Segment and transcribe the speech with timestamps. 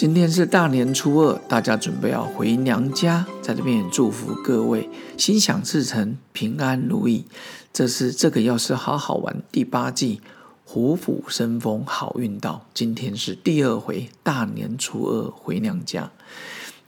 [0.00, 4.88] 今天是大年初二，大家准备要回娘家，在这边祝福各位
[5.18, 7.26] 心想事成、平安如意。
[7.70, 10.22] 这是这个要是好好玩第八季
[10.64, 12.64] 虎虎生风，好运到。
[12.72, 16.10] 今天是第二回大年初二回娘家。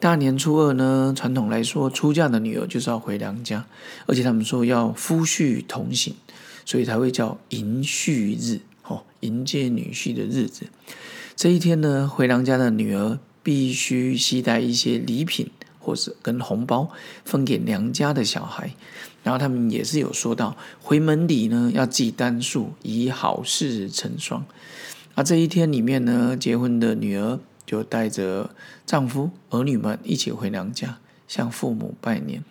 [0.00, 3.66] 大年初二呢，传统来说，出嫁的女儿就是要回娘家，
[4.06, 6.14] 而且他们说要夫婿同行，
[6.64, 10.64] 所以才会叫迎婿日，哦，迎接女婿的日子。
[11.42, 16.88] 这一天呢，回娘家的女儿必须携带一些礼品，或是跟红包
[17.24, 18.72] 分给娘家的小孩。
[19.24, 24.46] 然后他们也是有说到，回门礼呢要记单数，以好事成双。
[25.16, 28.50] 那这一天里面呢，结婚的女儿就带着
[28.86, 32.44] 丈夫、儿女们一起回娘家，向父母拜年。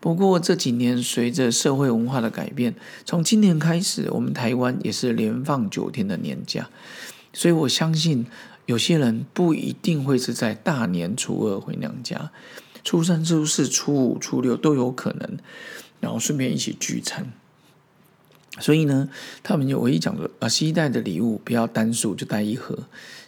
[0.00, 2.74] 不过这几年随着社会文化的改变，
[3.04, 6.70] 从今年开始，我们台湾也是连放九天的年假。
[7.32, 8.26] 所以我相信，
[8.66, 12.30] 有些人不一定会是在大年初二回娘家，
[12.84, 15.38] 初三、初四、初五、初六都有可能，
[16.00, 17.32] 然后顺便一起聚餐。
[18.60, 19.08] 所以呢，
[19.42, 22.78] 他们就唯一讲的啊，携带的礼物不要单数，就带一盒。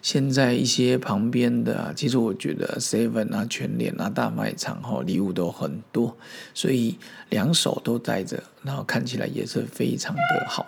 [0.03, 6.19] 现在一些旁边的，其实我觉得 Seven 啊、全联啊、大卖场哈，礼物都很多，
[6.53, 6.99] 所以
[7.31, 10.67] 两手都带着，然后看起来也是非常的好。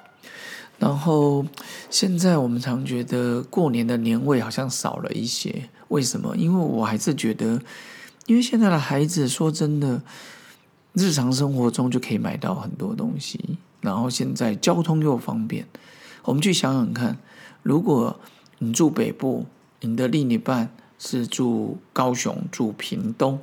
[0.79, 1.43] 然后
[1.89, 6.37] 现在我们常觉得过年的年味好像少了一些，为什么？
[6.37, 7.59] 因为我还是觉得，
[8.27, 10.03] 因为现在的孩子说真的，
[10.93, 15.67] 日常生活中就可以买到很多东西，然后现在交通又方便，
[16.25, 17.17] 我们去想想看，
[17.63, 18.21] 如果
[18.59, 19.47] 你住北部，
[19.81, 23.39] 你的另一半是住高雄、住屏东，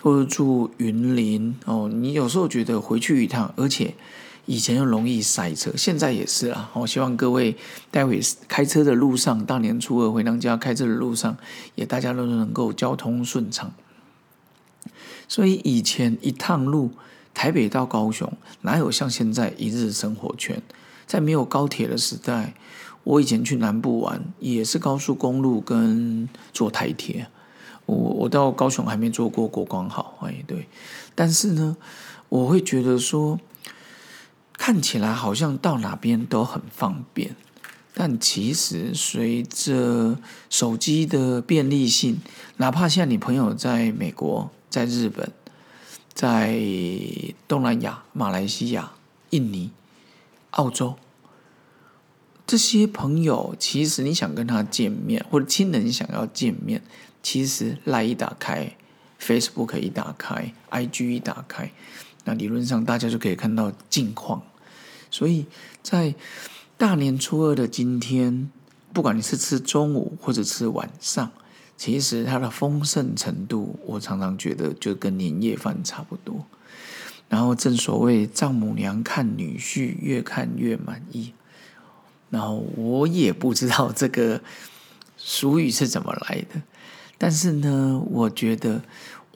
[0.00, 3.96] 或者住云林哦，你有时候觉得回去一趟，而且。
[4.46, 6.70] 以前又容易塞车，现在也是啦。
[6.74, 7.56] 我希望各位
[7.90, 11.36] 待会开车的路上，大年初二回娘家开车的路上，
[11.74, 13.72] 也大家都能够交通顺畅。
[15.26, 16.92] 所以以前一趟路，
[17.34, 20.62] 台北到高雄，哪有像现在一日生活圈？
[21.08, 22.54] 在没有高铁的时代，
[23.02, 27.26] 我以前去南部玩，也是高速公路跟坐台铁。
[27.86, 30.68] 我我到高雄还没坐过国光号，哎对，
[31.16, 31.76] 但是呢，
[32.28, 33.40] 我会觉得说。
[34.66, 37.36] 看起来好像到哪边都很方便，
[37.94, 40.18] 但其实随着
[40.50, 42.18] 手机的便利性，
[42.56, 45.30] 哪怕像你朋友在美国、在日本、
[46.12, 46.60] 在
[47.46, 48.90] 东南亚、马来西亚、
[49.30, 49.70] 印尼、
[50.50, 50.96] 澳洲，
[52.44, 56.82] 这些朋友，其实你想跟他见面，或者亲人想要见面，
[57.22, 58.72] 其实赖一打开
[59.20, 61.70] ，Facebook 一打开，IG 一打开，
[62.24, 64.42] 那理论上大家就可以看到近况。
[65.16, 65.46] 所以
[65.82, 66.14] 在
[66.76, 68.50] 大年初二的今天，
[68.92, 71.32] 不管你是吃中午或者吃晚上，
[71.74, 76.44] 其实它的丰盛程度，我常常觉得就跟年夜饭差不多。
[77.30, 81.32] 然后正所谓丈母娘看女婿越看越满意，
[82.28, 84.42] 然后我也不知道这个
[85.16, 86.60] 俗语是怎么来的，
[87.16, 88.82] 但是呢，我觉得。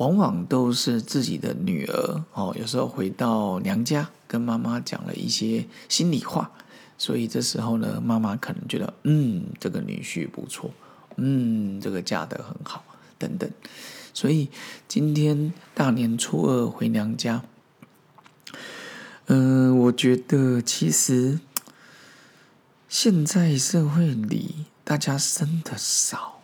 [0.01, 6.51] 往往都是自己的女儿哦，有时候回到娘家跟妈妈讲了一些心里话，
[6.97, 10.71] 所以这时候呢，妈妈可能觉得嗯，这个女婿不错，
[11.17, 12.83] 嗯，这个嫁得很好
[13.19, 13.51] 等等，
[14.15, 14.49] 所以
[14.89, 17.43] 今天大年初二回娘家，
[19.27, 21.41] 嗯，我觉得其实
[22.89, 26.41] 现在社会里大家生的少，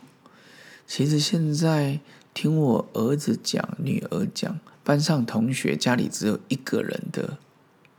[0.87, 2.01] 其实现在。
[2.37, 7.39] 听我儿子讲，女儿讲，班上同学家里只有一个人的，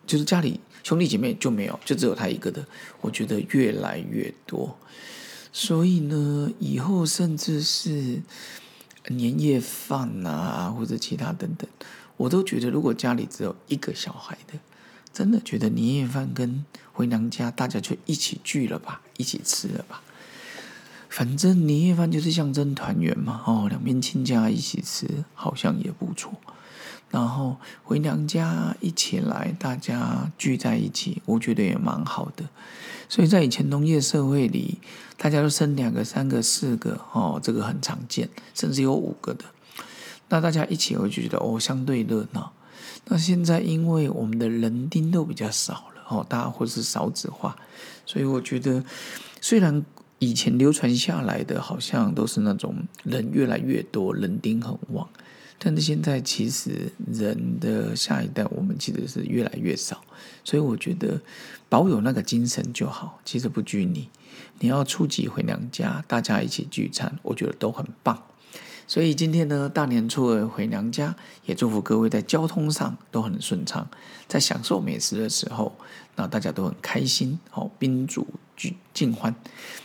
[0.06, 2.64] 就是家里兄弟姐妹就没有，就只有他一个的。
[3.02, 4.78] 我觉得越来越多，
[5.52, 8.22] 所以呢，以后甚至是
[9.08, 11.68] 年夜饭啊，或者其他等等，
[12.16, 14.54] 我都觉得，如果家里只有一个小孩的，
[15.12, 16.64] 真的觉得年夜饭跟
[16.94, 20.04] 回娘家大家就一起聚了吧，一起吃了吧。
[21.18, 26.32] 反正年夜饭就是象征团圆嘛，哦，两边亲家一起吃，好像也不错。
[27.10, 32.48] 然后回娘家一起来，大家聚在一起，我觉得也蛮好的。
[33.10, 34.78] 所以在以前农业社会里，
[35.18, 39.46] 大家都生两个、三个、四个，哦，这个很常见，甚至有五个的。
[40.30, 42.54] 那大家一起，我就觉得哦，相对热闹。
[43.06, 47.58] 那现在因为我们的人丁都比较少了，哦，大家或是少子化，
[48.06, 48.84] 所以我觉得
[49.42, 49.84] 虽然。
[50.20, 55.08] 以前流传下来的，好像都是那种人越来越多，人丁很旺。
[55.60, 60.04] 但是现在其实人的下一代，我们其实是越来越少，
[60.44, 61.20] 所以我觉得
[61.68, 63.20] 保有那个精神就好。
[63.26, 64.08] 其实不拘泥，
[64.60, 68.22] 你要初几回娘家，大家一起聚餐，我觉得都很棒。
[68.88, 71.14] 所以今天呢，大年初二回娘家，
[71.46, 73.86] 也祝福各位在交通上都很顺畅，
[74.30, 75.76] 在享受美食的时候，
[76.16, 78.26] 那大家都很开心，好宾主
[78.56, 79.36] 聚尽欢。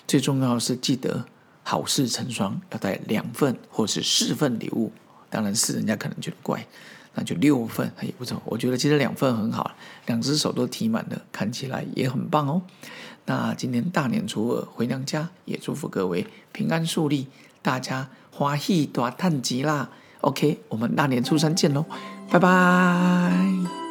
[0.06, 1.24] 最重要的是记得
[1.64, 4.92] 好事成双，要带两份或是四份礼物。
[5.28, 6.64] 当然是人家可能觉得怪，
[7.14, 8.40] 那就六份也不错。
[8.44, 9.72] 我觉得其实两份很好，
[10.06, 12.62] 两只手都提满了，看起来也很棒哦。
[13.24, 17.28] 那今天大年初二回娘家，也祝福各位平安顺利，
[17.62, 18.08] 大家。
[18.34, 19.90] 欢喜大探吉啦
[20.22, 21.84] ！OK，我们大年初三见喽，
[22.30, 23.81] 拜拜。